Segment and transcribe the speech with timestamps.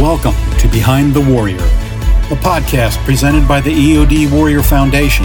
[0.00, 5.24] Welcome to Behind the Warrior, a podcast presented by the EOD Warrior Foundation.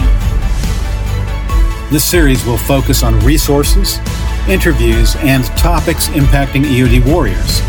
[1.90, 3.98] This series will focus on resources,
[4.48, 7.60] interviews, and topics impacting EOD warriors,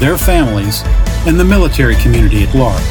[0.00, 0.82] their families,
[1.26, 2.82] and the military community at large.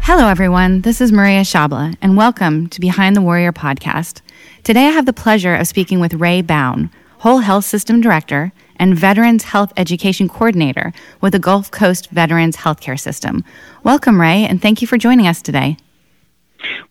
[0.00, 0.80] Hello, everyone.
[0.80, 4.22] This is Maria Shabla, and welcome to Behind the Warrior podcast.
[4.64, 6.90] Today, I have the pleasure of speaking with Ray Bown,
[7.20, 12.98] Whole Health System Director and Veterans Health Education Coordinator with the Gulf Coast Veterans Healthcare
[12.98, 13.42] System.
[13.82, 15.76] Welcome, Ray, and thank you for joining us today.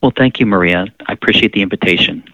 [0.01, 0.87] Well, thank you, Maria.
[1.07, 2.25] I appreciate the invitation.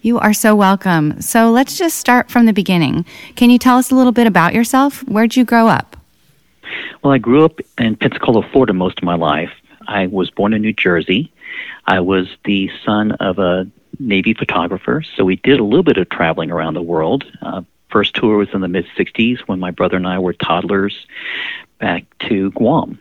[0.00, 1.20] You are so welcome.
[1.20, 3.04] So let's just start from the beginning.
[3.36, 5.06] Can you tell us a little bit about yourself?
[5.06, 5.98] Where'd you grow up?
[7.02, 9.50] Well, I grew up in Pensacola, Florida most of my life.
[9.86, 11.30] I was born in New Jersey.
[11.86, 13.66] I was the son of a
[13.98, 17.24] Navy photographer, so we did a little bit of traveling around the world.
[17.42, 21.06] Uh, first tour was in the mid 60s when my brother and I were toddlers
[21.78, 22.98] back to Guam.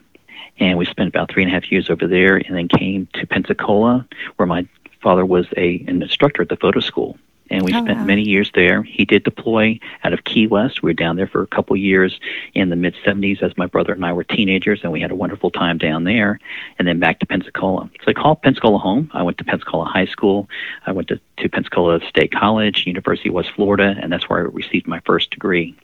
[0.59, 3.25] And we spent about three and a half years over there and then came to
[3.25, 4.67] Pensacola, where my
[5.01, 7.17] father was a, an instructor at the photo school
[7.49, 8.05] and we oh, spent wow.
[8.05, 8.83] many years there.
[8.83, 10.83] He did deploy out of Key West.
[10.83, 12.19] We were down there for a couple years
[12.53, 15.15] in the mid 70s as my brother and I were teenagers, and we had a
[15.15, 16.39] wonderful time down there.
[16.77, 17.89] And then back to Pensacola.
[18.03, 19.09] So I called Pensacola home.
[19.13, 20.49] I went to Pensacola High School.
[20.85, 24.43] I went to, to Pensacola State College, University of West Florida, and that's where I
[24.43, 25.75] received my first degree.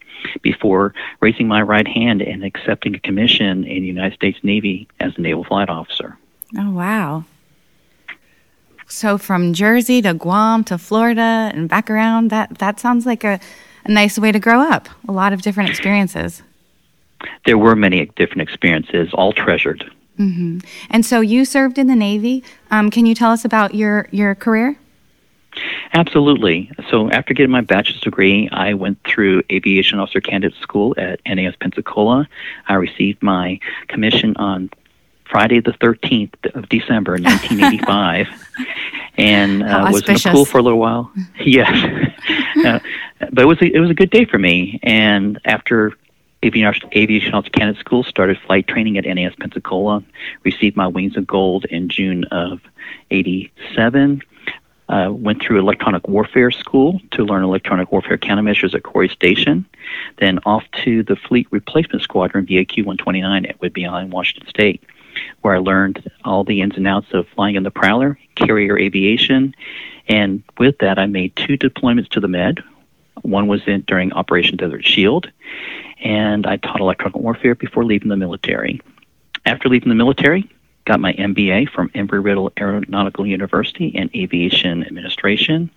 [0.42, 5.16] Before raising my right hand and accepting a commission in the United States Navy as
[5.18, 6.18] a naval flight officer.
[6.58, 7.26] Oh, wow.
[8.88, 13.40] So from Jersey to Guam to Florida and back around, that, that sounds like a,
[13.84, 14.88] a nice way to grow up.
[15.08, 16.44] A lot of different experiences.
[17.46, 19.90] There were many different experiences, all treasured.
[20.20, 20.60] Mm-hmm.
[20.92, 22.44] And so you served in the Navy.
[22.72, 24.78] Um, can you tell us about your, your career?
[25.94, 26.72] Absolutely.
[26.90, 31.56] So after getting my bachelor's degree, I went through aviation officer candidate school at NAS
[31.56, 32.28] Pensacola.
[32.68, 34.70] I received my commission on
[35.36, 38.28] Friday the 13th of December 1985.
[39.18, 41.12] and uh, was in the pool for a little while.
[41.42, 41.70] yes.
[42.66, 42.80] uh,
[43.34, 44.80] but it was, a, it was a good day for me.
[44.82, 45.92] And after
[46.42, 50.06] Aviation, Aviation Officer Candidate School, started flight training at NAS Pensacola,
[50.46, 52.62] received my Wings of Gold in June of
[53.12, 54.22] 87.
[54.88, 59.66] Uh, went through electronic warfare school to learn electronic warfare countermeasures at Corry Station,
[60.20, 64.82] then off to the Fleet Replacement Squadron, VAQ 129 at Whidbey Island, Washington State
[65.46, 69.54] where I learned all the ins and outs of flying in the Prowler, carrier aviation,
[70.08, 72.64] and with that, I made two deployments to the Med.
[73.22, 75.32] One was in, during Operation Desert Shield,
[76.04, 78.82] and I taught electronic warfare before leaving the military.
[79.46, 80.50] After leaving the military,
[80.86, 85.70] got my MBA from Embry-Riddle Aeronautical University in Aviation Administration,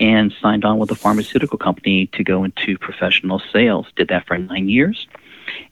[0.00, 3.86] and signed on with a pharmaceutical company to go into professional sales.
[3.94, 5.06] Did that for nine years,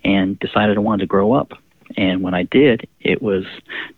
[0.04, 1.58] and decided I wanted to grow up.
[1.96, 3.44] And when I did, it was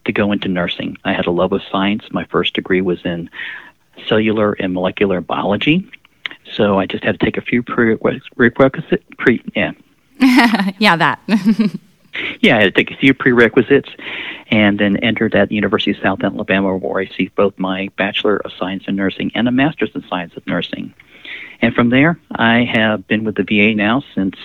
[0.04, 0.97] to go into nursing.
[1.04, 2.04] I had a love of science.
[2.10, 3.30] My first degree was in
[4.06, 5.91] cellular and molecular biology.
[6.52, 9.04] So I just had to take a few prerequisites.
[9.19, 9.72] Pre, yeah.
[10.78, 11.20] yeah, that.
[12.41, 13.91] yeah, I had to take a few prerequisites
[14.50, 18.36] and then entered at the University of South Alabama where I received both my Bachelor
[18.38, 20.94] of Science in Nursing and a Master's in Science of Nursing.
[21.60, 24.36] And from there, I have been with the VA now since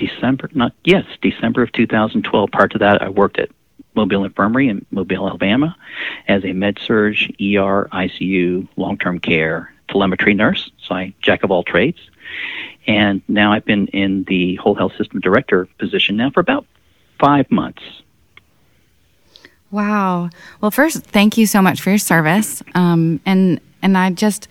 [0.00, 2.50] December, not yes, December of 2012.
[2.50, 3.50] Part of that, I worked at
[3.94, 5.76] Mobile Infirmary in Mobile, Alabama,
[6.26, 10.70] as a med surg, ER, ICU, long term care, telemetry nurse.
[10.82, 11.98] So I jack of all trades.
[12.86, 16.66] And now I've been in the whole health system director position now for about
[17.18, 17.82] five months.
[19.70, 20.30] Wow.
[20.60, 22.62] Well, first, thank you so much for your service.
[22.74, 24.48] Um, and and I just,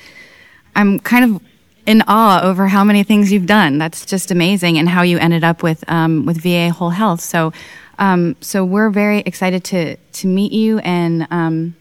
[0.75, 1.41] I'm kind of
[1.89, 3.79] in awe over how many things you've done.
[3.79, 7.19] That's just amazing, and how you ended up with um, with VA Whole Health.
[7.19, 7.51] So,
[7.97, 11.75] um, so we're very excited to to meet you, and um,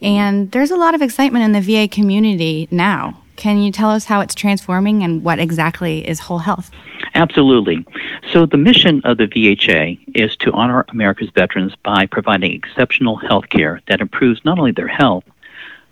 [0.00, 3.22] and there's a lot of excitement in the VA community now.
[3.36, 6.70] Can you tell us how it's transforming and what exactly is Whole Health?
[7.14, 7.84] Absolutely.
[8.32, 13.50] So, the mission of the VHA is to honor America's veterans by providing exceptional health
[13.50, 15.24] care that improves not only their health,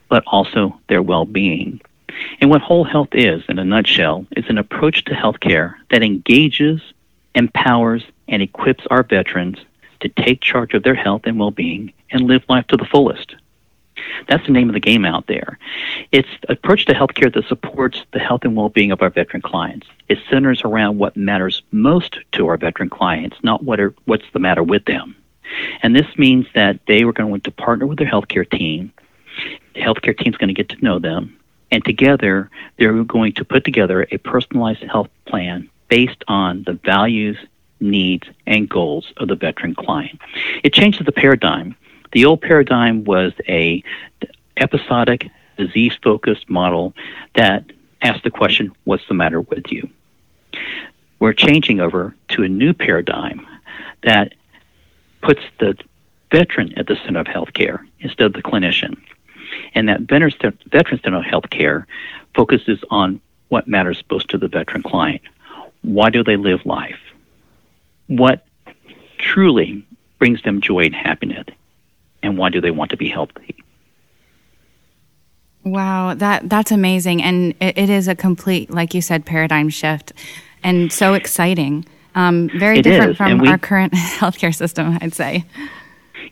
[0.08, 1.82] but also their well being.
[2.40, 6.81] And what whole health is, in a nutshell, is an approach to healthcare that engages,
[7.34, 9.58] empowers, and equips our veterans
[10.00, 13.34] to take charge of their health and well being and live life to the fullest.
[14.28, 15.58] That's the name of the game out there.
[16.12, 19.43] It's an approach to healthcare that supports the health and well being of our veteran
[19.43, 19.87] clients.
[20.08, 24.38] It centers around what matters most to our veteran clients, not what are, what's the
[24.38, 25.17] matter with them.
[25.82, 28.93] And this means that they are going to want to partner with their healthcare team.
[29.75, 31.37] The healthcare team is going to get to know them.
[31.74, 37.36] And together, they're going to put together a personalized health plan based on the values
[37.80, 40.20] needs, and goals of the veteran client.
[40.62, 41.74] It changes the paradigm.
[42.12, 43.82] The old paradigm was a
[44.56, 45.28] episodic,
[45.58, 46.94] disease-focused model
[47.34, 47.64] that
[48.02, 49.88] asked the question, "What's the matter with you?"
[51.18, 53.44] We're changing over to a new paradigm
[54.02, 54.34] that
[55.22, 55.76] puts the
[56.30, 58.96] veteran at the center of healthcare instead of the clinician.
[59.74, 61.84] And that veteran centered healthcare
[62.34, 65.22] focuses on what matters most to the veteran client.
[65.82, 66.98] Why do they live life?
[68.06, 68.46] What
[69.18, 69.86] truly
[70.18, 71.46] brings them joy and happiness?
[72.22, 73.54] And why do they want to be healthy?
[75.64, 80.12] Wow, that that's amazing, and it, it is a complete, like you said, paradigm shift,
[80.62, 81.86] and so exciting.
[82.14, 85.44] Um, very It different is, from we- our current healthcare system, I'd say.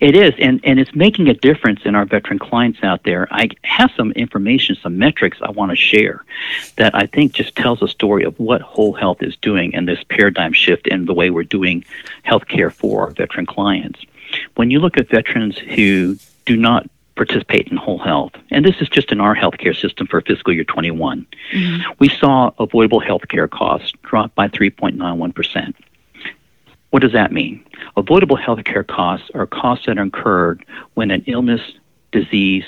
[0.01, 3.29] It is, and, and it's making a difference in our veteran clients out there.
[3.31, 6.25] I have some information, some metrics I want to share
[6.77, 10.03] that I think just tells a story of what whole health is doing and this
[10.09, 11.85] paradigm shift in the way we're doing
[12.27, 14.01] healthcare for our veteran clients.
[14.55, 16.17] When you look at veterans who
[16.47, 20.21] do not participate in whole health, and this is just in our healthcare system for
[20.21, 21.93] fiscal year 21, mm-hmm.
[21.99, 25.75] we saw avoidable healthcare costs drop by 3.91%.
[26.93, 27.65] What does that mean?
[27.97, 30.63] Avoidable healthcare costs are costs that are incurred
[30.93, 31.63] when an illness,
[32.13, 32.65] disease,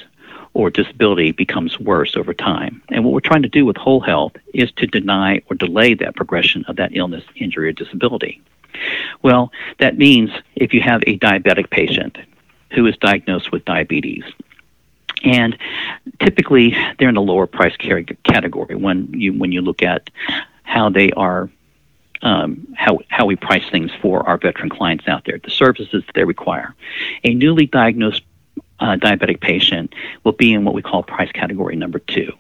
[0.55, 2.83] or disability becomes worse over time.
[2.89, 6.17] And what we're trying to do with whole health is to deny or delay that
[6.17, 8.41] progression of that illness, injury, or disability.
[9.21, 12.17] Well, that means if you have a diabetic patient
[12.71, 14.25] who is diagnosed with diabetes,
[15.23, 15.59] and
[16.19, 20.09] typically they're in the lower price category when you when you look at
[20.63, 21.51] how they are
[22.23, 26.15] um, how how we price things for our veteran clients out there, the services that
[26.15, 26.75] they require.
[27.25, 28.23] A newly diagnosed
[28.81, 29.95] uh, diabetic patient
[30.25, 32.33] will be in what we call price category number two.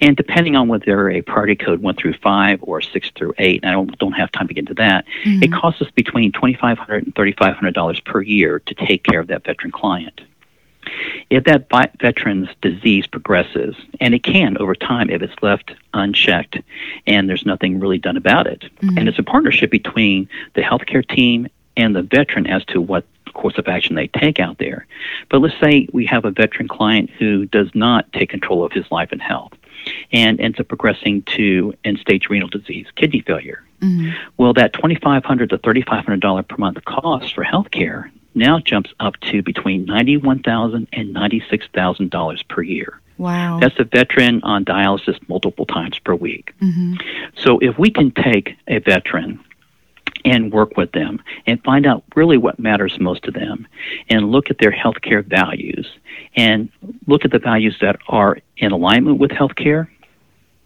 [0.00, 3.70] And depending on whether a priority code one through five or six through eight, and
[3.70, 5.06] I don't, don't have time to get into that,
[5.42, 9.72] it costs us between $2,500 and $3,500 per year to take care of that veteran
[9.72, 10.20] client.
[11.30, 16.58] If that vi- veteran's disease progresses, and it can over time if it's left unchecked
[17.06, 18.98] and there's nothing really done about it, mm-hmm.
[18.98, 23.58] and it's a partnership between the healthcare team and the veteran as to what course
[23.58, 24.86] of action they take out there.
[25.30, 28.90] But let's say we have a veteran client who does not take control of his
[28.90, 29.52] life and health
[30.12, 33.64] and ends up progressing to end stage renal disease, kidney failure.
[33.80, 34.12] Mm-hmm.
[34.36, 39.42] Well, that 2,500 to $3,500 per month cost for health care now jumps up to
[39.42, 43.00] between $91,000 and $96,000 per year.
[43.18, 43.58] Wow.
[43.60, 46.54] That's a veteran on dialysis multiple times per week.
[46.60, 46.94] Mm-hmm.
[47.36, 49.38] So if we can take a veteran
[50.24, 53.66] and work with them and find out really what matters most to them
[54.08, 55.88] and look at their healthcare values
[56.36, 56.68] and
[57.06, 59.88] look at the values that are in alignment with healthcare,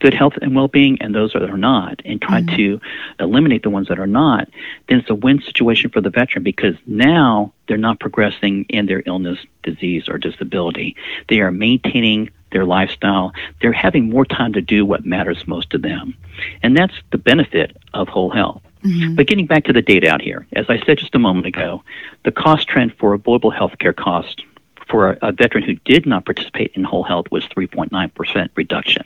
[0.01, 2.57] good health and well-being and those that are not and try mm-hmm.
[2.57, 2.81] to
[3.19, 4.49] eliminate the ones that are not,
[4.89, 9.03] then it's a win situation for the veteran because now they're not progressing in their
[9.07, 10.97] illness, disease, or disability.
[11.29, 13.33] They are maintaining their lifestyle.
[13.61, 16.17] They're having more time to do what matters most to them.
[16.63, 18.63] And that's the benefit of whole health.
[18.85, 19.15] Mm-hmm.
[19.15, 21.83] But getting back to the data out here, as I said just a moment ago,
[22.25, 24.45] the cost trend for avoidable healthcare cost
[24.89, 29.05] for a, a veteran who did not participate in whole health was 3.9% reduction.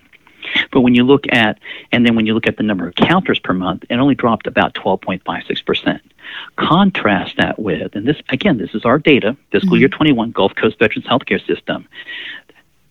[0.70, 1.58] But when you look at,
[1.92, 4.46] and then when you look at the number of counters per month, it only dropped
[4.46, 6.00] about 12.56%.
[6.56, 9.96] Contrast that with, and this, again, this is our data, fiscal year mm-hmm.
[9.96, 11.88] 21 Gulf Coast Veterans Healthcare System.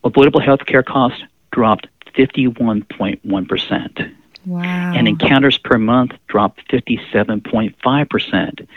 [0.04, 4.12] Avoidable healthcare costs dropped 51.1%,
[4.46, 4.94] wow.
[4.94, 8.68] and encounters per month dropped 57.5%.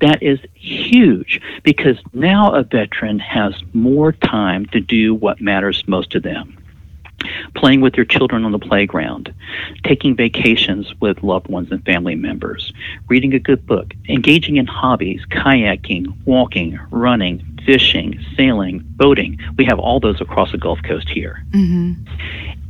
[0.00, 6.10] That is huge because now a veteran has more time to do what matters most
[6.10, 6.61] to them
[7.54, 9.32] playing with their children on the playground,
[9.84, 12.72] taking vacations with loved ones and family members,
[13.08, 19.38] reading a good book, engaging in hobbies, kayaking, walking, running, fishing, sailing, boating.
[19.56, 21.44] We have all those across the Gulf Coast here.
[21.50, 22.04] Mm-hmm.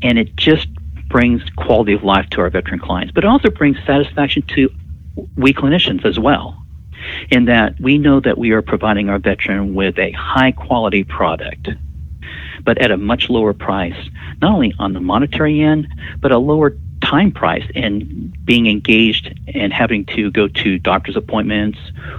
[0.03, 0.69] And it just
[1.09, 4.71] brings quality of life to our veteran clients, but it also brings satisfaction to
[5.37, 6.59] we clinicians as well.
[7.31, 11.69] In that we know that we are providing our veteran with a high quality product
[12.65, 13.97] but at a much lower price,
[14.41, 15.89] not only on the monetary end,
[16.21, 21.79] but a lower time price and being engaged and having to go to doctor's appointments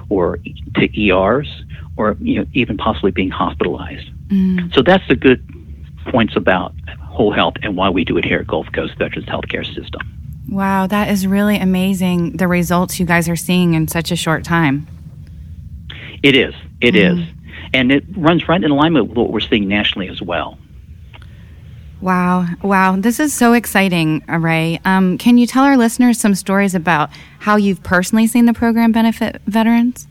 [0.10, 0.40] or
[0.76, 1.64] to ERs
[1.96, 4.10] or you know, even possibly being hospitalized.
[4.28, 4.74] Mm.
[4.74, 5.44] So that's the good
[6.08, 9.66] points about whole health and why we do it here at Gulf Coast Veterans Healthcare
[9.66, 10.02] System.
[10.50, 12.38] Wow, that is really amazing.
[12.38, 14.88] The results you guys are seeing in such a short time.
[16.22, 16.54] It is.
[16.82, 17.22] It mm.
[17.22, 17.28] is,
[17.74, 20.58] And it runs right in alignment with what we're seeing nationally as well.
[22.02, 22.46] Wow.
[22.62, 22.98] Wow.
[22.98, 24.80] This is so exciting, Ray.
[24.84, 28.92] Um, can you tell our listeners some stories about how you've personally seen the program
[28.92, 30.08] benefit veterans?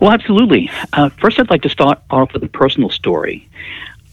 [0.00, 0.70] Well, absolutely.
[0.92, 3.48] Uh, first, I'd like to start off with a personal story.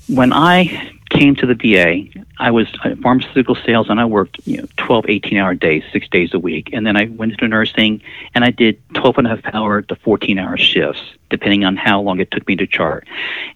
[0.07, 4.57] When I came to the VA, I was in pharmaceutical sales and I worked you
[4.57, 6.69] know, 12, 18 hour days, six days a week.
[6.73, 8.01] And then I went into nursing
[8.33, 12.01] and I did 12 and a half hour to 14 hour shifts, depending on how
[12.01, 13.07] long it took me to chart.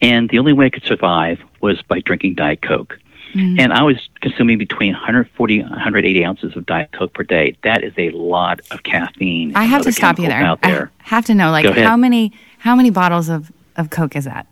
[0.01, 2.97] And the only way I could survive was by drinking Diet Coke.
[3.33, 3.59] Mm-hmm.
[3.59, 7.55] And I was consuming between 140 180 ounces of Diet Coke per day.
[7.63, 9.55] That is a lot of caffeine.
[9.55, 10.57] I have to stop you there.
[10.63, 10.91] there.
[10.99, 14.47] I have to know, like, how many how many bottles of, of Coke is that?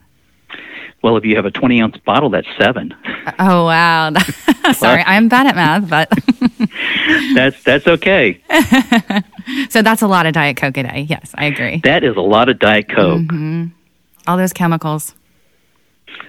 [1.01, 2.93] Well, if you have a 20 ounce bottle, that's seven.
[3.39, 4.13] Oh wow!
[4.73, 6.09] Sorry, I'm bad at math, but
[7.35, 8.41] that's that's okay.
[9.69, 11.05] so that's a lot of Diet Coke a day.
[11.09, 11.81] Yes, I agree.
[11.83, 13.21] That is a lot of Diet Coke.
[13.21, 13.67] Mm-hmm.
[14.27, 15.15] All those chemicals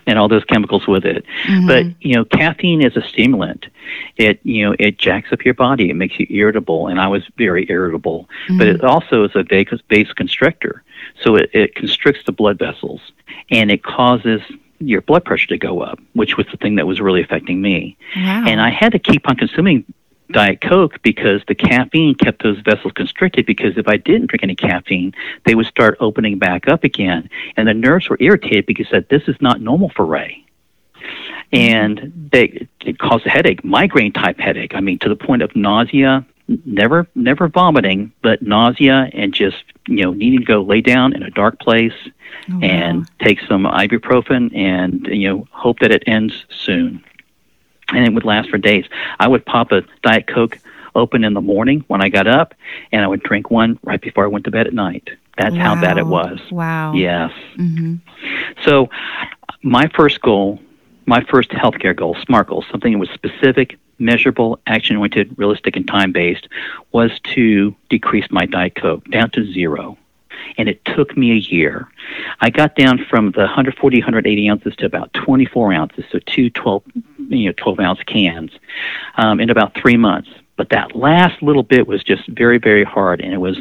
[0.06, 1.24] and all those chemicals with it.
[1.44, 1.66] Mm-hmm.
[1.66, 3.66] But you know, caffeine is a stimulant.
[4.16, 5.90] It you know it jacks up your body.
[5.90, 8.28] It makes you irritable, and I was very irritable.
[8.44, 8.58] Mm-hmm.
[8.58, 10.80] But it also is a vasoconstrictor,
[11.22, 13.00] so it, it constricts the blood vessels,
[13.50, 14.40] and it causes
[14.78, 17.96] your blood pressure to go up, which was the thing that was really affecting me.
[18.16, 18.44] Wow.
[18.46, 19.84] And I had to keep on consuming
[20.30, 23.46] Diet Coke because the caffeine kept those vessels constricted.
[23.46, 27.28] Because if I didn't drink any caffeine, they would start opening back up again.
[27.56, 30.44] And the nerves were irritated because said this is not normal for Ray.
[30.94, 31.56] Mm-hmm.
[31.56, 34.74] And they it caused a headache, migraine type headache.
[34.74, 36.24] I mean, to the point of nausea,
[36.64, 41.22] never never vomiting, but nausea and just you know needing to go lay down in
[41.22, 41.92] a dark place
[42.50, 42.60] oh, wow.
[42.62, 47.02] and take some ibuprofen and you know hope that it ends soon
[47.92, 48.84] and it would last for days.
[49.18, 50.58] I would pop a Diet Coke
[50.94, 52.54] open in the morning when I got up,
[52.92, 55.08] and I would drink one right before I went to bed at night.
[55.36, 55.74] That's wow.
[55.74, 56.38] how bad it was.
[56.50, 56.92] Wow.
[56.94, 57.32] Yes.
[57.56, 57.96] Mm-hmm.
[58.64, 58.88] So,
[59.62, 60.60] my first goal,
[61.06, 65.86] my first healthcare goal, SMART goal, something that was specific, measurable, action oriented, realistic, and
[65.86, 66.48] time based,
[66.92, 69.96] was to decrease my Diet Coke down to zero
[70.58, 71.88] and it took me a year.
[72.40, 76.82] I got down from the 140, 180 ounces to about 24 ounces, so two 12,
[77.28, 78.52] you know, 12 ounce cans
[79.16, 80.30] um, in about three months.
[80.56, 83.58] But that last little bit was just very, very hard, and it was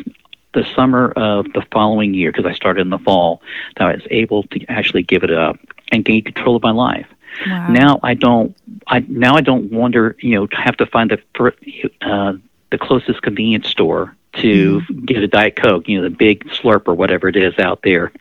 [0.53, 3.41] the summer of the following year, because I started in the fall,
[3.77, 5.58] that I was able to actually give it up
[5.91, 7.08] and gain control of my life.
[7.45, 7.67] Wow.
[7.69, 8.55] Now I don't.
[8.88, 10.15] I now I don't wonder.
[10.19, 12.33] You know, have to find the uh,
[12.71, 15.05] the closest convenience store to mm-hmm.
[15.05, 18.12] get a Diet Coke, you know, the big slurp or whatever it is out there.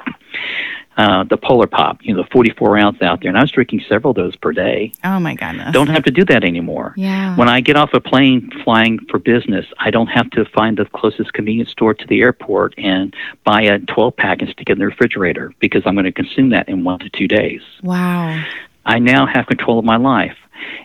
[0.97, 3.85] Uh, the Polar Pop, you know, the 44 ounce out there, and I was drinking
[3.89, 4.91] several of those per day.
[5.05, 5.73] Oh my goodness!
[5.73, 6.93] Don't have to do that anymore.
[6.97, 7.37] Yeah.
[7.37, 10.87] When I get off a plane flying for business, I don't have to find the
[10.87, 14.81] closest convenience store to the airport and buy a 12 pack and stick it in
[14.81, 17.63] the refrigerator because I'm going to consume that in one to two days.
[17.81, 18.45] Wow.
[18.89, 20.37] I now have control of my life.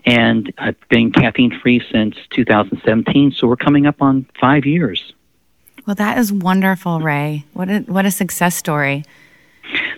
[0.05, 5.13] And I've been caffeine free since 2017, so we're coming up on five years.
[5.87, 7.45] Well, that is wonderful, Ray.
[7.53, 9.03] What a, what a success story.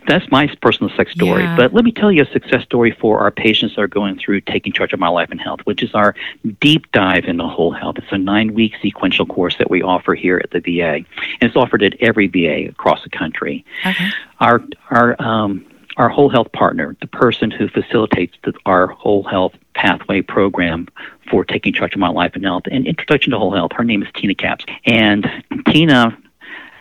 [0.08, 1.44] That's my personal success story.
[1.44, 1.56] Yeah.
[1.56, 4.42] But let me tell you a success story for our patients that are going through
[4.42, 6.16] Taking Charge of My Life and Health, which is our
[6.62, 7.98] deep dive into whole health.
[7.98, 10.94] It's a nine week sequential course that we offer here at the VA.
[10.94, 11.06] And
[11.42, 13.66] it's offered at every VA across the country.
[13.86, 14.10] Okay.
[14.40, 15.66] Our, our, um,
[15.98, 20.88] our whole health partner, the person who facilitates the, our whole health pathway program
[21.30, 23.72] for taking charge of my life and health and introduction to whole health.
[23.74, 24.66] Her name is Tina Caps.
[24.86, 25.30] And
[25.68, 26.18] Tina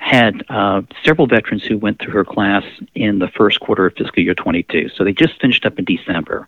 [0.01, 4.23] had uh, several veterans who went through her class in the first quarter of fiscal
[4.23, 4.91] year 22.
[4.91, 6.47] So they just finished up in December.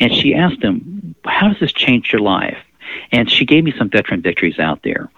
[0.00, 2.58] And she asked them, How does this change your life?
[3.12, 5.10] And she gave me some veteran victories out there.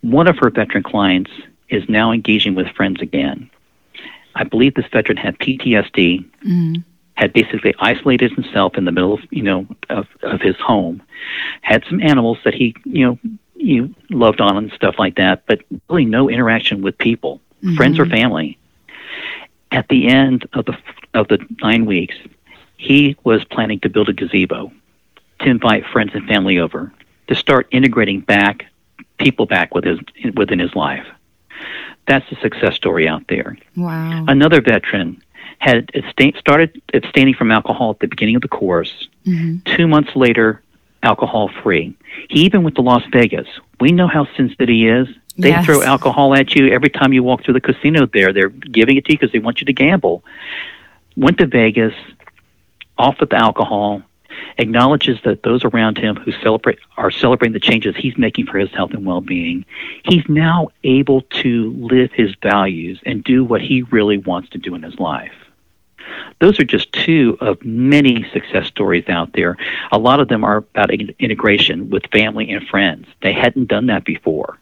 [0.00, 1.30] One of her veteran clients
[1.68, 3.50] is now engaging with friends again.
[4.34, 6.74] I believe this veteran had PTSD, mm-hmm.
[7.14, 11.02] had basically isolated himself in the middle of you know of, of his home,
[11.62, 13.18] had some animals that he you know
[13.56, 17.76] you loved on and stuff like that, but really no interaction with people, mm-hmm.
[17.76, 18.58] friends or family.
[19.72, 20.76] At the end of the
[21.14, 22.16] of the nine weeks,
[22.76, 24.72] he was planning to build a gazebo
[25.40, 26.92] to invite friends and family over
[27.28, 28.66] to start integrating back
[29.18, 29.98] people back with his
[30.34, 31.06] within his life.
[32.10, 33.56] That's a success story out there.
[33.76, 34.24] Wow.
[34.26, 35.22] Another veteran
[35.58, 35.92] had
[36.36, 39.06] started abstaining from alcohol at the beginning of the course.
[39.26, 39.58] Mm-hmm.
[39.76, 40.60] Two months later,
[41.04, 41.96] alcohol free.
[42.28, 43.46] He even went to Las Vegas.
[43.78, 45.06] We know how sensitive he is.
[45.38, 45.64] They yes.
[45.64, 48.32] throw alcohol at you every time you walk through the casino there.
[48.32, 50.24] They're giving it to you because they want you to gamble.
[51.16, 51.94] Went to Vegas,
[52.98, 54.02] off with the alcohol,
[54.60, 58.70] acknowledges that those around him who celebrate are celebrating the changes he's making for his
[58.70, 59.64] health and well-being.
[60.04, 64.74] He's now able to live his values and do what he really wants to do
[64.74, 65.32] in his life.
[66.40, 69.56] Those are just two of many success stories out there.
[69.92, 73.06] A lot of them are about integration with family and friends.
[73.22, 74.58] They hadn't done that before.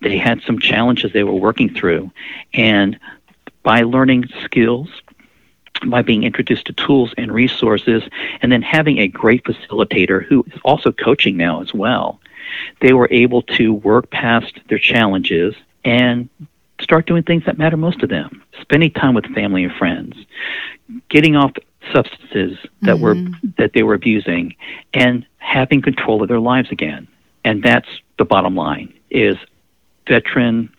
[0.00, 2.10] They had some challenges they were working through.
[2.54, 2.98] And
[3.62, 4.88] by learning skills,
[5.86, 8.02] by being introduced to tools and resources,
[8.42, 12.20] and then having a great facilitator who is also coaching now as well,
[12.80, 16.28] they were able to work past their challenges and
[16.80, 20.16] start doing things that matter most to them spending time with family and friends
[21.08, 21.52] getting off
[21.92, 23.02] substances that mm-hmm.
[23.02, 24.54] were that they were abusing
[24.94, 27.08] and having control of their lives again.
[27.44, 29.36] And that's the bottom line is
[30.06, 30.70] veterans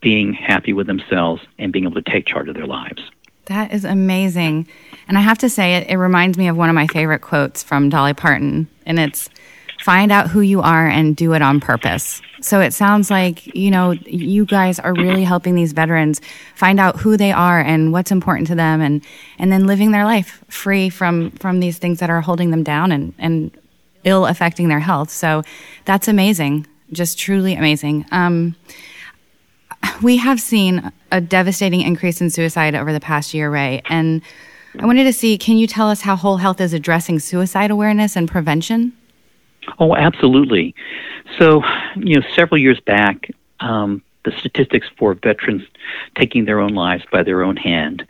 [0.00, 3.02] being happy with themselves and being able to take charge of their lives
[3.48, 4.66] that is amazing
[5.08, 7.62] and i have to say it, it reminds me of one of my favorite quotes
[7.62, 9.28] from dolly parton and it's
[9.80, 12.20] find out who you are and do it on purpose.
[12.40, 16.20] So it sounds like, you know, you guys are really helping these veterans
[16.54, 19.04] find out who they are and what's important to them and,
[19.38, 22.92] and then living their life free from, from these things that are holding them down
[22.92, 23.56] and, and
[24.04, 25.10] ill affecting their health.
[25.10, 25.42] So
[25.84, 26.66] that's amazing.
[26.92, 28.04] Just truly amazing.
[28.10, 28.56] Um,
[30.02, 33.82] we have seen a devastating increase in suicide over the past year, Ray.
[33.86, 34.22] And
[34.78, 38.16] I wanted to see, can you tell us how Whole Health is addressing suicide awareness
[38.16, 38.92] and prevention?
[39.78, 40.74] Oh, absolutely.
[41.38, 41.62] So,
[41.96, 45.62] you know, several years back, um, the statistics for veterans
[46.16, 48.06] taking their own lives by their own hand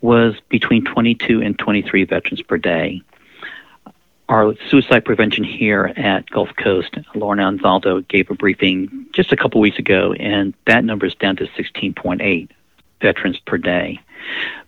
[0.00, 3.00] was between 22 and 23 veterans per day.
[4.34, 9.60] Our suicide prevention here at Gulf Coast, Lorna Anzaldo gave a briefing just a couple
[9.60, 12.50] weeks ago, and that number is down to 16.8
[13.00, 14.00] veterans per day.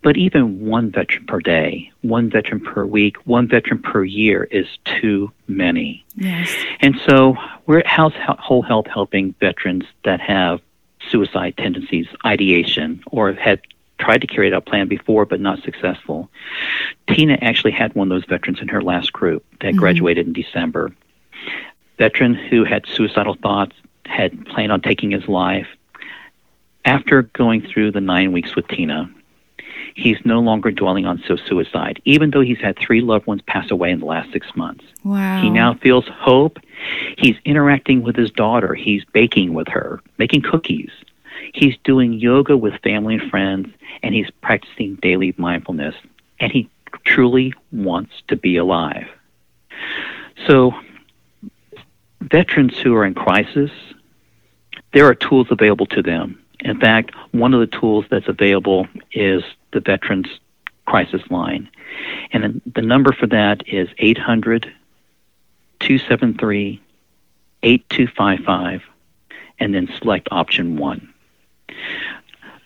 [0.02, 4.68] But even one veteran per day, one veteran per week, one veteran per year is
[4.84, 6.04] too many.
[6.14, 6.54] Yes.
[6.78, 7.34] And so
[7.66, 10.60] we're at House Whole Health helping veterans that have
[11.10, 13.60] suicide tendencies, ideation, or have had
[13.98, 16.30] tried to carry out a plan before but not successful.
[17.08, 19.78] Tina actually had one of those veterans in her last group that mm-hmm.
[19.78, 20.92] graduated in December.
[21.98, 23.74] Veteran who had suicidal thoughts,
[24.04, 25.66] had planned on taking his life.
[26.84, 29.10] After going through the nine weeks with Tina,
[29.94, 33.90] he's no longer dwelling on suicide, even though he's had three loved ones pass away
[33.90, 34.84] in the last six months.
[35.02, 35.42] Wow.
[35.42, 36.58] He now feels hope.
[37.18, 38.74] He's interacting with his daughter.
[38.74, 40.90] He's baking with her, making cookies.
[41.56, 43.68] He's doing yoga with family and friends,
[44.02, 45.94] and he's practicing daily mindfulness.
[46.38, 46.68] And he
[47.06, 49.08] truly wants to be alive.
[50.46, 50.74] So,
[52.20, 53.70] veterans who are in crisis,
[54.92, 56.38] there are tools available to them.
[56.60, 59.42] In fact, one of the tools that's available is
[59.72, 60.28] the Veterans
[60.84, 61.70] Crisis Line.
[62.32, 64.70] And the number for that is 800
[65.80, 66.82] 273
[67.62, 68.82] 8255
[69.58, 71.14] and then select option one.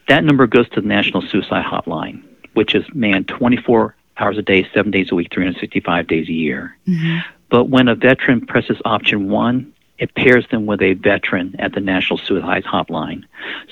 [0.08, 2.22] That number goes to the National Suicide Hotline,
[2.54, 6.76] which is manned 24 hours a day, seven days a week, 365 days a year.
[6.86, 7.18] Mm-hmm.
[7.48, 11.80] But when a veteran presses option one, it pairs them with a veteran at the
[11.80, 13.24] National Suicide Hotline,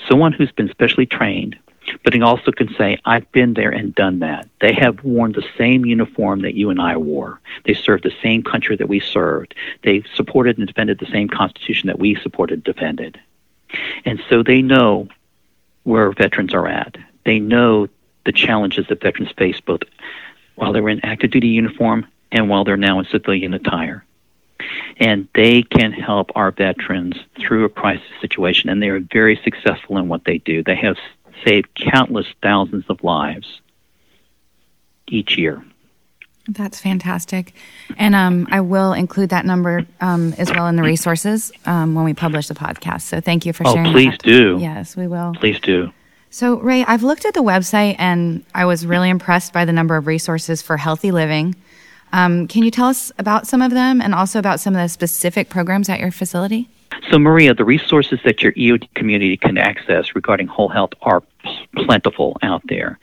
[0.07, 1.57] someone who's been specially trained
[2.03, 4.47] but he also can say, I've been there and done that.
[4.61, 7.39] They have worn the same uniform that you and I wore.
[7.65, 9.55] They served the same country that we served.
[9.83, 13.19] They supported and defended the same Constitution that we supported and defended.
[14.05, 15.07] And so they know
[15.89, 16.97] where veterans are at.
[17.25, 17.87] They know
[18.25, 19.81] the challenges that veterans face both
[20.53, 24.05] while they were in active duty uniform and while they're now in civilian attire.
[24.97, 29.97] And they can help our veterans through a crisis situation, and they are very successful
[29.97, 30.63] in what they do.
[30.63, 30.97] They have
[31.43, 33.61] saved countless thousands of lives
[35.07, 35.63] each year.
[36.49, 37.53] That's fantastic.
[37.97, 42.05] And um, I will include that number um, as well in the resources um, when
[42.05, 43.01] we publish the podcast.
[43.01, 43.89] So thank you for oh, sharing.
[43.89, 44.23] Oh, please that.
[44.23, 44.57] do.
[44.59, 45.33] Yes, we will.
[45.39, 45.91] Please do.
[46.31, 49.95] So, Ray, I've looked at the website and I was really impressed by the number
[49.95, 51.55] of resources for healthy living.
[52.13, 54.89] Um, can you tell us about some of them and also about some of the
[54.89, 56.67] specific programs at your facility?
[57.11, 61.23] So, Maria, the resources that your EOD community can access regarding whole health are
[61.75, 62.99] plentiful out there.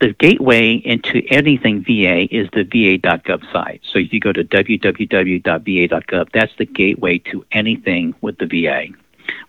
[0.00, 3.80] The gateway into anything VA is the va.gov site.
[3.84, 8.88] So if you go to www.va.gov, that's the gateway to anything with the VA,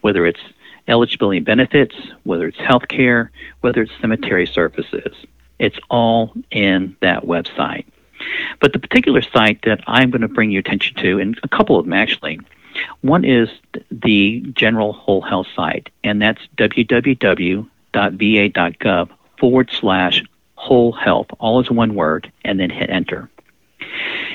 [0.01, 0.39] whether it's
[0.87, 3.31] eligibility benefits, whether it's health care,
[3.61, 5.15] whether it's cemetery services.
[5.57, 7.85] It's all in that website.
[8.59, 11.79] But the particular site that I'm going to bring your attention to, and a couple
[11.79, 12.39] of them actually,
[13.01, 13.49] one is
[13.91, 17.69] the general whole health site, and that's www.va.gov
[19.37, 20.23] forward slash
[20.65, 23.29] whole health, all is one word, and then hit enter.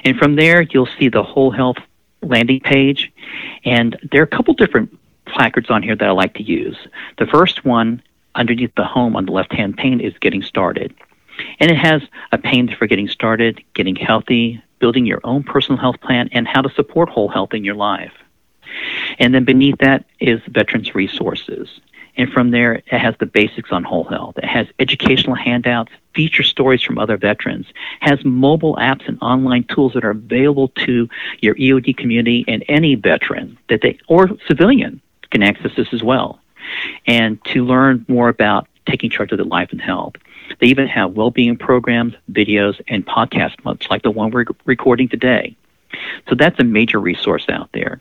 [0.05, 1.79] And from there, you'll see the whole health
[2.23, 3.13] landing page,
[3.65, 6.77] and there are a couple different placards on here that I like to use.
[7.19, 8.03] The first one,
[8.35, 10.95] underneath the home on the left hand pane, is getting started.
[11.59, 16.01] And it has a pane for getting started, getting healthy, building your own personal health
[16.01, 18.13] plan, and how to support whole health in your life.
[19.19, 21.81] And then beneath that is Veterans Resources.
[22.17, 24.39] And from there, it has the basics on whole health.
[24.39, 27.67] It has educational handouts, feature stories from other veterans,
[28.01, 31.09] has mobile apps and online tools that are available to
[31.41, 36.41] your EOD community and any veteran that they or civilian can access this as well.
[37.07, 40.15] And to learn more about taking charge of their life and health.
[40.59, 45.57] They even have well-being programs, videos, and podcasts, much like the one we're recording today.
[46.29, 48.01] So that's a major resource out there.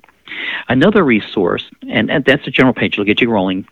[0.68, 3.68] Another resource, and, and that's the general page, it'll get you rolling.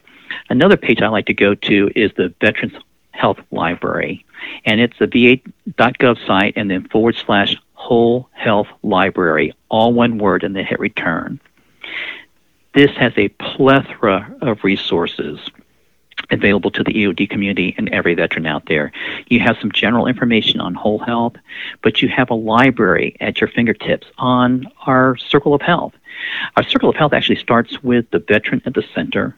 [0.50, 2.74] Another page I like to go to is the Veterans
[3.12, 4.26] Health Library,
[4.66, 10.44] and it's the va.gov site and then forward slash whole health library, all one word,
[10.44, 11.40] and then hit return.
[12.74, 15.40] This has a plethora of resources
[16.30, 18.92] available to the EOD community and every veteran out there.
[19.28, 21.36] You have some general information on whole health,
[21.82, 25.94] but you have a library at your fingertips on our Circle of Health.
[26.56, 29.36] Our Circle of Health actually starts with the veteran at the center,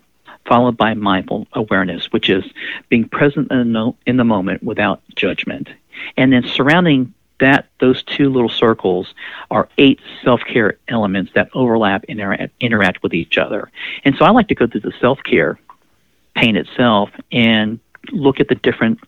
[0.49, 2.43] followed by mindful awareness, which is
[2.89, 5.69] being present in the, moment without judgment.
[6.17, 9.13] And then surrounding that those two little circles
[9.49, 13.71] are eight self-care elements that overlap and interact with each other.
[14.03, 15.57] And so I like to go through the self-care
[16.35, 17.79] pane itself and
[18.11, 18.99] look at the different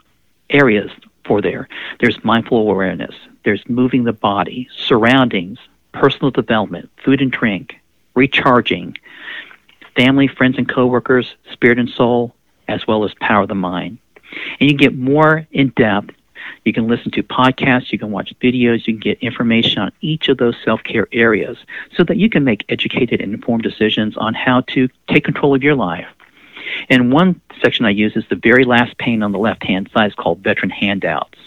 [0.50, 0.92] areas
[1.26, 1.68] for there.
[2.00, 5.58] There's mindful awareness, there's moving the body, surroundings,
[5.92, 7.76] personal development, food and drink,
[8.16, 8.98] recharging,
[9.96, 12.34] family, friends, and coworkers, spirit and soul,
[12.68, 13.98] as well as power of the mind.
[14.60, 16.12] And you get more in depth.
[16.66, 20.28] You can listen to podcasts, you can watch videos, you can get information on each
[20.28, 21.58] of those self care areas
[21.96, 25.64] so that you can make educated and informed decisions on how to take control of
[25.64, 26.08] your life.
[26.90, 30.12] And one section I use is the very last pane on the left hand side
[30.12, 31.38] is called Veteran Handouts.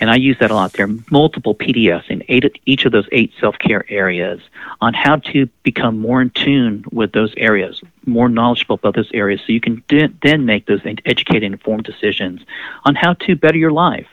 [0.00, 0.72] And I use that a lot.
[0.72, 4.40] There are multiple PDFs in eight, each of those eight self care areas
[4.80, 9.40] on how to become more in tune with those areas, more knowledgeable about those areas,
[9.40, 12.40] so you can then make those educated, informed decisions
[12.84, 14.08] on how to better your life.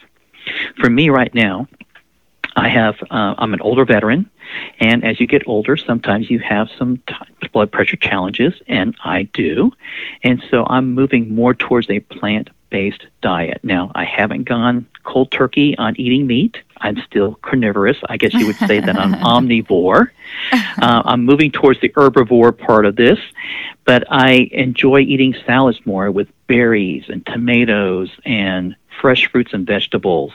[0.78, 1.68] For me right now,
[2.56, 4.30] I have uh, I'm an older veteran,
[4.80, 9.24] and as you get older, sometimes you have some t- blood pressure challenges, and I
[9.24, 9.72] do,
[10.24, 12.00] and so I'm moving more towards a
[12.70, 13.60] plant-based diet.
[13.64, 16.58] Now, I haven't gone cold turkey on eating meat.
[16.78, 17.98] I'm still carnivorous.
[18.08, 20.10] I guess you would say that I'm omnivore.
[20.52, 23.20] Uh, I'm moving towards the herbivore part of this,
[23.86, 30.32] but I enjoy eating salads more with berries and tomatoes and fresh fruits and vegetables.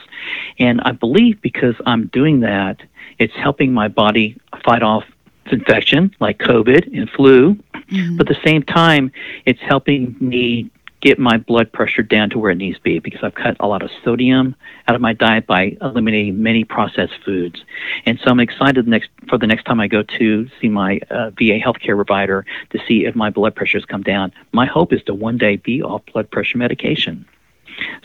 [0.59, 2.81] And I believe because I'm doing that,
[3.17, 5.05] it's helping my body fight off
[5.51, 7.55] infection like COVID and flu.
[7.55, 8.17] Mm-hmm.
[8.17, 9.11] But at the same time,
[9.45, 10.71] it's helping me
[11.05, 13.67] get my blood pressure down to where it needs to be because I've cut a
[13.67, 14.55] lot of sodium
[14.87, 17.63] out of my diet by eliminating many processed foods.
[18.07, 21.29] And so I'm excited next for the next time I go to see my uh,
[21.29, 24.31] VA healthcare provider to see if my blood pressure has come down.
[24.51, 27.27] My hope is to one day be off blood pressure medication.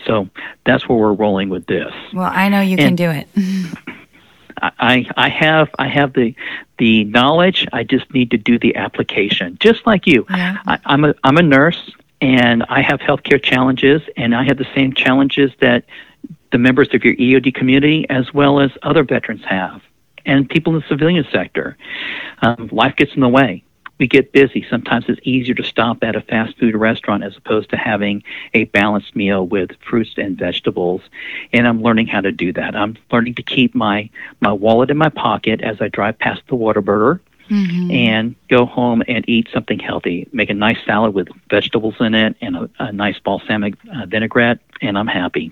[0.05, 0.29] So
[0.63, 1.91] that's where we're rolling with this.
[2.13, 3.27] Well, I know you and can do it.
[4.61, 6.35] I, I have I have the
[6.77, 7.67] the knowledge.
[7.73, 10.27] I just need to do the application, just like you.
[10.29, 10.57] Yeah.
[10.67, 14.67] I, I'm a I'm a nurse, and I have healthcare challenges, and I have the
[14.75, 15.85] same challenges that
[16.51, 19.81] the members of your EOD community, as well as other veterans, have,
[20.25, 21.77] and people in the civilian sector.
[22.41, 23.63] Um, life gets in the way
[24.01, 24.65] we get busy.
[24.67, 28.23] Sometimes it's easier to stop at a fast food restaurant as opposed to having
[28.55, 31.01] a balanced meal with fruits and vegetables.
[31.53, 32.75] And I'm learning how to do that.
[32.75, 36.55] I'm learning to keep my, my wallet in my pocket as I drive past the
[36.55, 37.19] Whataburger.
[37.51, 37.91] Mm-hmm.
[37.91, 40.27] And go home and eat something healthy.
[40.31, 44.59] Make a nice salad with vegetables in it and a, a nice balsamic uh, vinaigrette,
[44.81, 45.51] and I'm happy.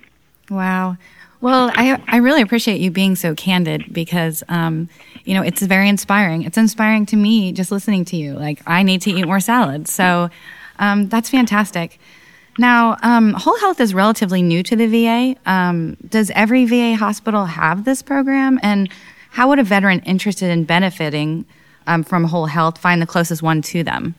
[0.49, 0.95] Wow.
[1.41, 4.89] Well, I I really appreciate you being so candid because um,
[5.25, 6.43] you know it's very inspiring.
[6.43, 8.33] It's inspiring to me just listening to you.
[8.33, 10.29] Like I need to eat more salads, so
[10.79, 11.99] um, that's fantastic.
[12.57, 15.35] Now, um, Whole Health is relatively new to the VA.
[15.49, 18.59] Um, does every VA hospital have this program?
[18.61, 18.89] And
[19.31, 21.45] how would a veteran interested in benefiting
[21.89, 24.15] um, from Whole Health find the closest one to them?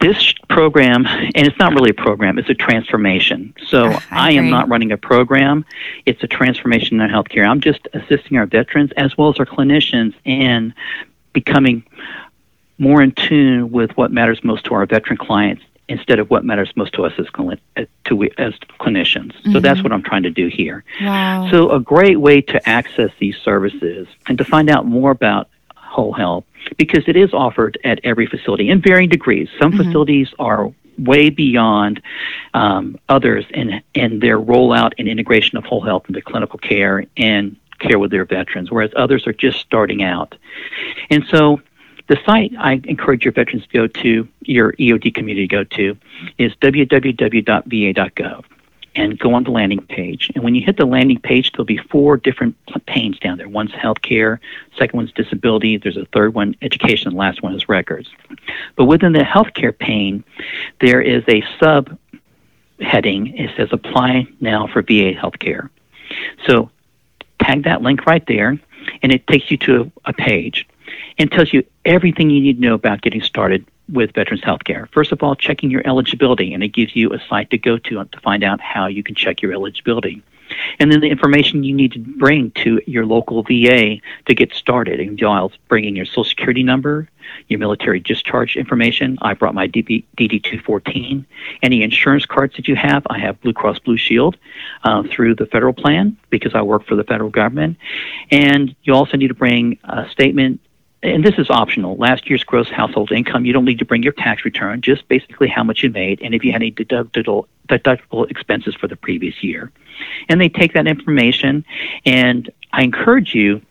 [0.00, 3.54] this program, and it's not really a program, it's a transformation.
[3.66, 5.64] So I, I am not running a program,
[6.06, 7.46] it's a transformation in healthcare.
[7.46, 10.72] I'm just assisting our veterans as well as our clinicians in
[11.32, 11.84] becoming
[12.78, 16.72] more in tune with what matters most to our veteran clients instead of what matters
[16.76, 19.32] most to us as, uh, to, as clinicians.
[19.32, 19.52] Mm-hmm.
[19.52, 20.82] So that's what I'm trying to do here.
[21.02, 21.50] Wow.
[21.50, 25.50] So a great way to access these services and to find out more about
[25.90, 26.44] whole health
[26.76, 29.48] because it is offered at every facility in varying degrees.
[29.60, 29.82] Some mm-hmm.
[29.82, 32.00] facilities are way beyond
[32.54, 37.56] um, others in, in their rollout and integration of whole health into clinical care and
[37.78, 40.36] care with their veterans, whereas others are just starting out.
[41.08, 41.60] And so
[42.08, 45.96] the site I encourage your veterans to go to, your EOD community to go to,
[46.38, 48.44] is www.va.gov
[48.96, 50.30] and go on the landing page.
[50.34, 53.48] And when you hit the landing page, there'll be four different panes down there.
[53.48, 54.38] One's healthcare,
[54.76, 58.10] second one's disability, there's a third one, education, and the last one is records.
[58.76, 60.24] But within the healthcare pane,
[60.80, 61.96] there is a sub
[62.80, 63.36] heading.
[63.36, 65.68] It says apply now for VA healthcare.
[66.46, 66.70] So
[67.40, 68.58] tag that link right there,
[69.02, 70.66] and it takes you to a, a page
[71.18, 74.88] and tells you everything you need to know about getting started with Veterans Healthcare.
[74.92, 78.04] First of all, checking your eligibility, and it gives you a site to go to
[78.04, 80.22] to find out how you can check your eligibility.
[80.78, 85.00] And then the information you need to bring to your local VA to get started
[85.00, 87.08] involves bringing your Social Security number,
[87.48, 89.18] your military discharge information.
[89.22, 91.26] I brought my DD 214.
[91.62, 94.36] Any insurance cards that you have, I have Blue Cross Blue Shield
[94.84, 97.76] uh, through the federal plan because I work for the federal government.
[98.30, 100.60] And you also need to bring a statement
[101.02, 101.96] and this is optional.
[101.96, 105.48] Last year's gross household income, you don't need to bring your tax return, just basically
[105.48, 109.42] how much you made and if you had any deductible, deductible expenses for the previous
[109.42, 109.72] year.
[110.28, 111.64] And they take that information,
[112.04, 113.62] and I encourage you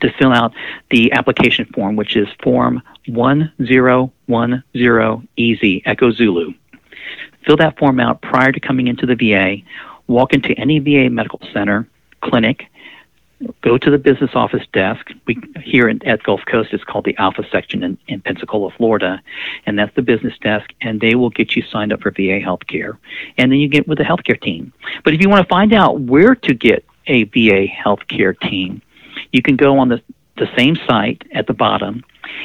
[0.00, 0.52] to fill out
[0.90, 6.54] the application form, which is Form 1010 EZ, Echo Zulu.
[7.44, 9.58] Fill that form out prior to coming into the VA.
[10.08, 11.88] Walk into any VA medical center,
[12.20, 12.66] clinic,
[13.62, 15.10] go to the business office desk.
[15.26, 19.20] We here in, at Gulf Coast, it's called the Alpha section in, in Pensacola, Florida,
[19.66, 20.70] and that's the business desk.
[20.80, 22.96] And they will get you signed up for VA healthcare,
[23.38, 24.72] and then you get with the healthcare team.
[25.04, 28.82] But if you want to find out where to get a VA healthcare team,
[29.32, 30.02] you can go on the
[30.36, 32.04] the same site at the bottom.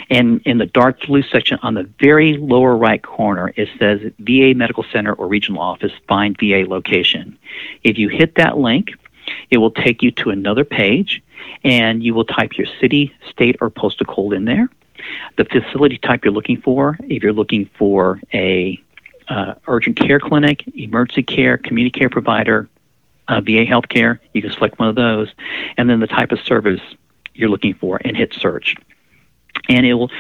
[0.10, 4.54] And in the dark blue section on the very lower right corner, it says VA
[4.56, 7.38] Medical Center or Regional Office, find VA location.
[7.84, 8.92] If you hit that link,
[9.50, 11.22] it will take you to another page,
[11.64, 14.70] and you will type your city, state, or postal code in there.
[15.38, 18.82] The facility type you're looking for, if you're looking for a
[19.28, 22.70] uh, urgent care clinic, emergency care, community care provider,
[23.28, 25.30] uh, VA healthcare, you can select one of those,
[25.78, 26.82] and then the type of service
[27.34, 28.76] you're looking for, and hit search.
[29.70, 30.12] And it will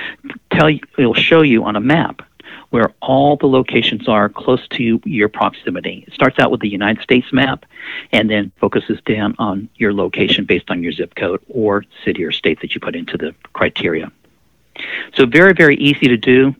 [0.52, 2.22] tell you, it will show you on a map
[2.72, 6.06] where all the locations are close to your proximity.
[6.08, 7.66] It starts out with the United States map
[8.12, 12.32] and then focuses down on your location based on your zip code or city or
[12.32, 14.12] state that you put into the criteria.
[15.16, 16.56] So, very, very easy to do.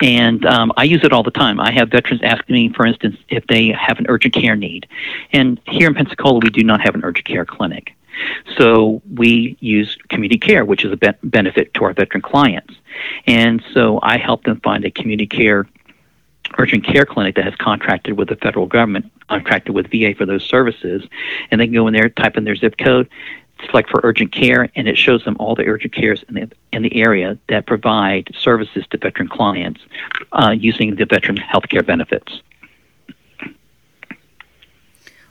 [0.00, 1.60] And um, I use it all the time.
[1.60, 4.88] I have veterans asking me, for instance, if they have an urgent care need.
[5.32, 7.94] And here in Pensacola, we do not have an urgent care clinic.
[8.56, 12.74] So we use community care, which is a be- benefit to our veteran clients.
[13.26, 15.66] And so I help them find a community care
[16.58, 20.44] urgent care clinic that has contracted with the federal government, contracted with VA for those
[20.44, 21.02] services,
[21.50, 23.08] and they can go in there, type in their zip code,
[23.66, 26.82] select for urgent care, and it shows them all the urgent cares in the, in
[26.82, 29.80] the area that provide services to veteran clients
[30.32, 32.42] uh, using the veteran health care benefits.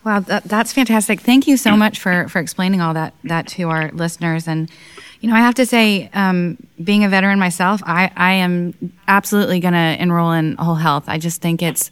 [0.03, 1.21] Wow, that, that's fantastic.
[1.21, 4.47] Thank you so much for, for explaining all that, that to our listeners.
[4.47, 4.69] And,
[5.21, 9.59] you know, I have to say, um, being a veteran myself, I, I am absolutely
[9.61, 11.05] going to enroll in Whole Health.
[11.07, 11.89] I just think it's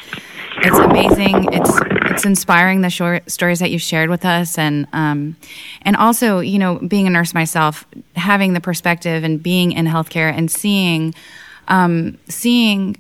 [0.58, 1.54] it's amazing.
[1.54, 1.72] It's
[2.12, 5.38] it's inspiring the short stories that you've shared with us, and um,
[5.84, 10.32] and also, you know, being a nurse myself, having the perspective and being in healthcare
[10.32, 11.16] and seeing
[11.70, 12.98] um, seeing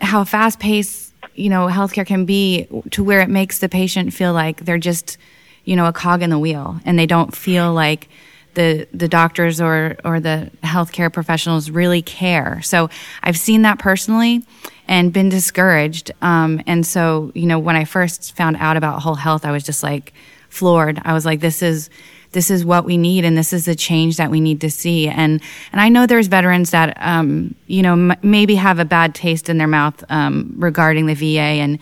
[0.00, 4.32] how fast paced you know, healthcare can be to where it makes the patient feel
[4.32, 5.18] like they're just,
[5.64, 8.08] you know, a cog in the wheel and they don't feel like
[8.54, 12.60] the the doctors or or the healthcare professionals really care.
[12.62, 12.90] So
[13.22, 14.44] I've seen that personally
[14.88, 16.10] and been discouraged.
[16.20, 19.64] Um, and so you know, when I first found out about whole health, I was
[19.64, 20.12] just like
[20.48, 21.00] floored.
[21.04, 21.88] I was like, this is
[22.32, 25.08] this is what we need and this is the change that we need to see.
[25.08, 25.40] And
[25.72, 29.48] and I know there's veterans that um, you know m- maybe have a bad taste
[29.48, 31.78] in their mouth um, regarding the VA and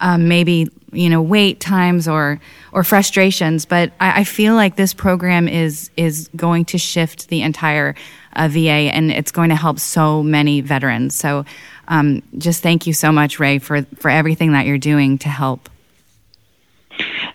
[0.00, 2.40] um, maybe you know wait times or
[2.72, 3.64] or frustrations.
[3.64, 7.94] But I, I, feel like this program is is going to shift the entire
[8.34, 11.14] uh, VA and it's going to help so many veterans.
[11.14, 11.44] So
[11.88, 15.68] um, just thank you so much Ray for for everything that you're doing to help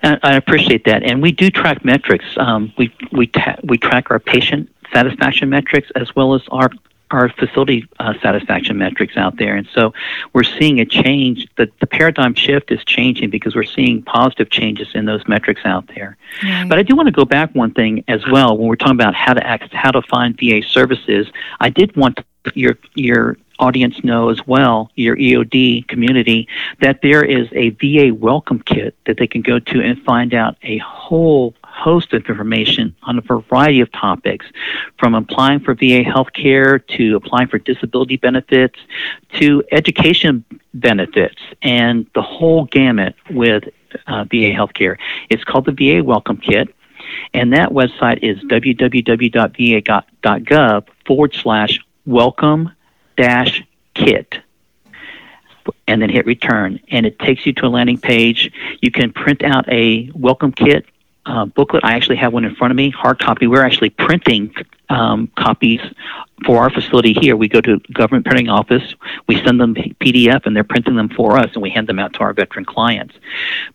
[0.03, 2.25] I appreciate that, and we do track metrics.
[2.37, 6.69] Um, we we ta- we track our patient satisfaction metrics as well as our
[7.11, 9.55] our facility uh, satisfaction metrics out there.
[9.55, 9.93] And so
[10.33, 11.47] we're seeing a change.
[11.55, 15.87] The, the paradigm shift is changing because we're seeing positive changes in those metrics out
[15.95, 16.17] there.
[16.43, 16.67] Right.
[16.67, 19.15] But I do want to go back one thing as well when we're talking about
[19.15, 21.27] how to act, how to find VA services.
[21.59, 22.19] I did want
[22.55, 26.47] your your audience know as well, your EOD community,
[26.81, 30.57] that there is a VA welcome kit that they can go to and find out
[30.63, 34.45] a whole host of information on a variety of topics,
[34.97, 38.79] from applying for VA health care to applying for disability benefits
[39.33, 40.43] to education
[40.73, 43.63] benefits and the whole gamut with
[44.07, 44.97] uh, VA health care.
[45.29, 46.73] It's called the VA Welcome Kit.
[47.33, 48.87] And that website is www.va.gov
[51.05, 52.71] forward slash welcome
[53.17, 54.35] dash kit
[55.87, 56.79] and then hit return.
[56.89, 58.51] And it takes you to a landing page.
[58.81, 60.85] You can print out a welcome kit
[61.27, 64.53] uh, booklet i actually have one in front of me hard copy we're actually printing
[64.89, 65.81] um, copies
[66.45, 67.35] for our facility here.
[67.35, 68.95] We go to government printing office,
[69.27, 72.13] we send them PDF, and they're printing them for us, and we hand them out
[72.13, 73.15] to our veteran clients.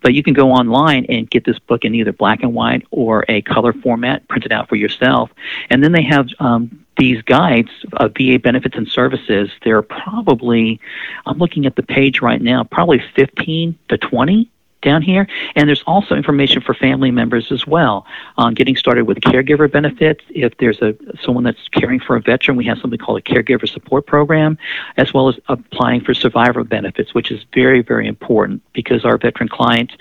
[0.01, 3.25] But you can go online and get this book in either black and white or
[3.29, 5.31] a color format, print it out for yourself.
[5.71, 9.51] And then they have um, these guides of VA benefits and services.
[9.65, 10.81] There are probably,
[11.27, 14.49] I'm looking at the page right now, probably 15 to 20
[14.83, 15.27] down here.
[15.55, 20.23] And there's also information for family members as well on getting started with caregiver benefits.
[20.31, 23.69] If there's a someone that's caring for a veteran, we have something called a caregiver
[23.69, 24.59] support program,
[24.97, 29.49] as well as applying for survivor benefits, which is very, very important because our veteran
[29.49, 29.95] clients,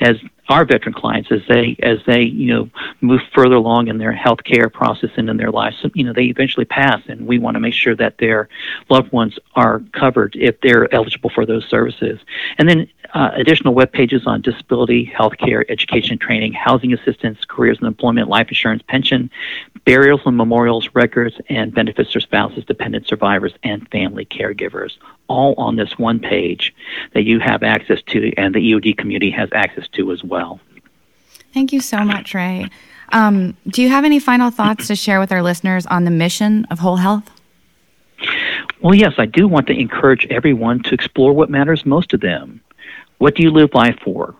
[0.00, 0.16] as
[0.48, 2.70] our veteran clients as they as they you know
[3.00, 6.24] move further along in their health care process and in their lives you know they
[6.24, 8.48] eventually pass and we want to make sure that their
[8.88, 12.18] loved ones are covered if they're eligible for those services
[12.56, 17.86] and then uh, additional web pages on disability, healthcare, education training, housing assistance, careers and
[17.86, 19.30] employment, life insurance, pension,
[19.84, 24.92] burials and memorials, records, and benefits for spouses, dependent survivors, and family caregivers,
[25.28, 26.74] all on this one page
[27.14, 30.60] that you have access to and the EOD community has access to as well.
[31.54, 32.68] Thank you so much, Ray.
[33.10, 36.66] Um, do you have any final thoughts to share with our listeners on the mission
[36.70, 37.30] of Whole Health?
[38.80, 42.60] Well, yes, I do want to encourage everyone to explore what matters most to them.
[43.18, 44.34] What do you live life for?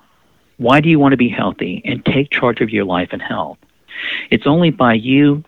[0.57, 1.83] Why do you want to be healthy?
[1.85, 3.59] And take charge of your life and health.
[4.31, 5.45] It's only by you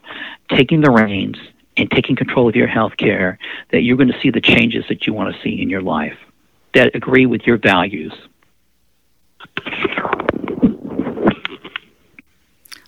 [0.48, 1.36] taking the reins
[1.76, 3.38] and taking control of your health care
[3.70, 6.18] that you're going to see the changes that you want to see in your life
[6.74, 8.12] that agree with your values.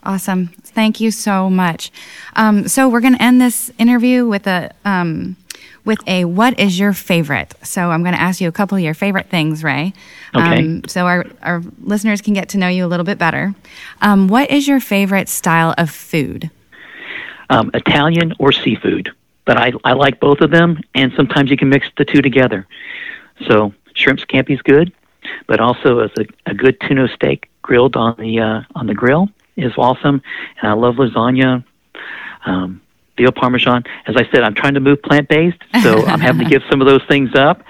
[0.05, 0.49] Awesome.
[0.65, 1.93] Thank you so much.
[2.35, 5.37] Um, so we're going to end this interview with a um,
[5.85, 7.55] with a what is your favorite?
[7.63, 9.93] So I'm going to ask you a couple of your favorite things, Ray.
[10.35, 10.59] Okay.
[10.59, 13.55] Um, so our, our listeners can get to know you a little bit better.
[14.01, 16.51] Um, what is your favorite style of food?
[17.51, 19.11] Um, Italian or seafood.
[19.45, 22.67] But I, I like both of them, and sometimes you can mix the two together.
[23.49, 24.93] So shrimp scampi is good,
[25.49, 29.29] but also as a, a good tuna steak grilled on the uh, on the grill
[29.57, 30.23] is awesome.
[30.61, 31.65] And I love lasagna.
[32.45, 32.81] Um,
[33.17, 33.85] veal parmesan.
[34.07, 36.81] As I said, I'm trying to move plant based, so I'm having to give some
[36.81, 37.63] of those things up.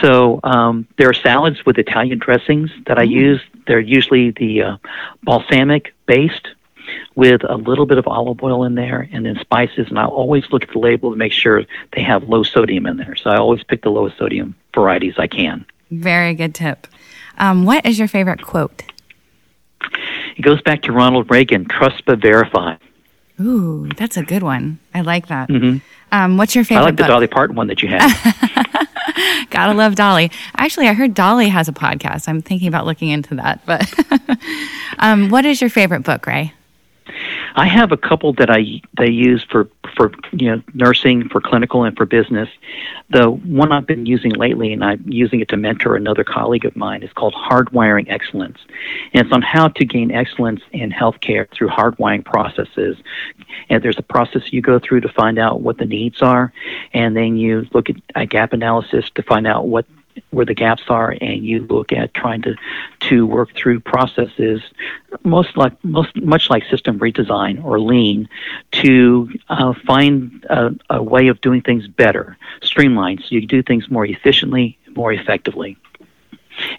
[0.00, 3.10] So um, there are salads with Italian dressings that I mm.
[3.10, 3.40] use.
[3.66, 4.76] They're usually the uh,
[5.22, 6.48] balsamic based
[7.14, 9.88] with a little bit of olive oil in there and then spices.
[9.88, 12.96] And I always look at the label to make sure they have low sodium in
[12.96, 13.14] there.
[13.16, 15.66] So I always pick the lowest sodium varieties I can.
[15.90, 16.86] Very good tip.
[17.38, 18.84] Um, what is your favorite quote?
[20.36, 22.76] It goes back to Ronald Reagan trust but verify.
[23.40, 24.78] Ooh, that's a good one.
[24.94, 25.48] I like that.
[25.48, 25.78] Mm-hmm.
[26.10, 26.82] Um, what's your favorite?
[26.82, 27.06] I like book?
[27.06, 28.08] the Dolly Parton one that you had.
[29.50, 30.30] Gotta love Dolly.
[30.56, 32.28] Actually, I heard Dolly has a podcast.
[32.28, 33.64] I'm thinking about looking into that.
[33.66, 33.92] But
[34.98, 36.52] um, what is your favorite book, Ray?
[37.56, 41.84] I have a couple that I they use for for you know nursing, for clinical,
[41.84, 42.48] and for business.
[43.10, 46.76] The one I've been using lately, and I'm using it to mentor another colleague of
[46.76, 48.58] mine, is called Hardwiring Excellence,
[49.12, 52.96] and it's on how to gain excellence in healthcare through hardwiring processes.
[53.70, 56.52] And there's a process you go through to find out what the needs are,
[56.92, 59.86] and then you look at a gap analysis to find out what
[60.30, 62.54] where the gaps are, and you look at trying to
[63.00, 64.60] to work through processes,
[65.24, 68.28] most like most much like system redesign or lean,
[68.72, 73.90] to uh, find a, a way of doing things better, streamlined, so you do things
[73.90, 75.76] more efficiently, more effectively.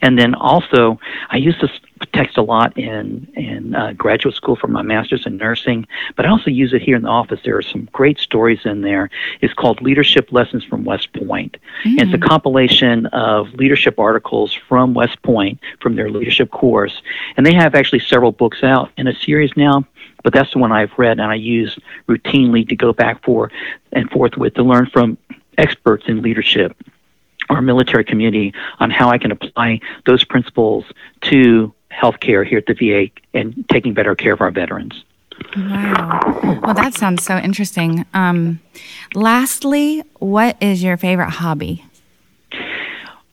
[0.02, 1.72] And then also, I use this
[2.14, 6.30] text a lot in in uh, graduate school for my master's in nursing, but I
[6.30, 7.40] also use it here in the office.
[7.44, 9.10] There are some great stories in there.
[9.42, 11.58] It's called Leadership Lessons from West Point.
[11.84, 12.02] Mm.
[12.02, 17.02] It's a compilation of leadership articles from West Point from their leadership course,
[17.38, 19.86] and they have actually several books out in a series now.
[20.24, 23.52] But that's the one I've read and I use routinely to go back for
[23.94, 25.18] and forth with to learn from
[25.58, 26.76] experts in leadership
[27.50, 30.86] our military community on how I can apply those principles
[31.22, 35.04] to healthcare here at the VA and taking better care of our veterans.
[35.56, 36.60] Wow.
[36.64, 38.06] Well, that sounds so interesting.
[38.14, 38.60] Um,
[39.14, 41.86] lastly, what is your favorite hobby?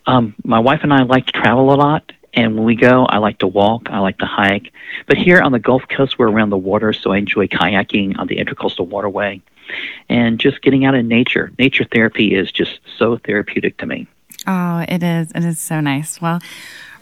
[0.07, 3.19] Um, my wife and I like to travel a lot, and when we go, I
[3.19, 4.73] like to walk, I like to hike.
[5.07, 8.29] But here on the Gulf Coast, we're around the water, so I enjoy kayaking on
[8.29, 9.43] the Intracoastal Waterway
[10.09, 11.53] and just getting out in nature.
[11.59, 14.07] Nature therapy is just so therapeutic to me.
[14.47, 15.33] Oh, it is.
[15.33, 16.21] It is so nice.
[16.21, 16.41] Well,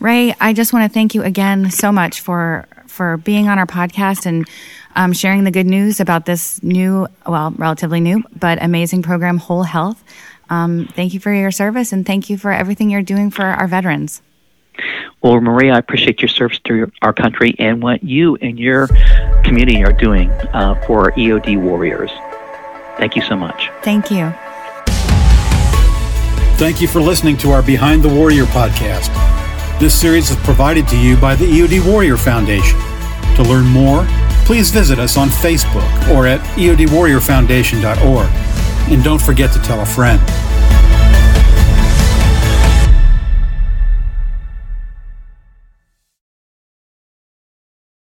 [0.01, 3.67] Ray, I just want to thank you again so much for for being on our
[3.67, 4.49] podcast and
[4.95, 9.65] um, sharing the good news about this new, well, relatively new, but amazing program, Whole
[9.65, 10.03] Health.
[10.49, 13.67] Um, thank you for your service and thank you for everything you're doing for our
[13.67, 14.23] veterans.
[15.23, 18.89] Well, Maria, I appreciate your service to our country and what you and your
[19.43, 22.11] community are doing uh, for our EOD warriors.
[22.97, 23.71] Thank you so much.
[23.83, 24.33] Thank you.
[26.57, 29.11] Thank you for listening to our Behind the Warrior podcast.
[29.81, 32.79] This series is provided to you by the EOD Warrior Foundation.
[33.37, 34.07] To learn more,
[34.45, 38.29] please visit us on Facebook or at eodwarriorfoundation.org.
[38.93, 40.21] And don't forget to tell a friend.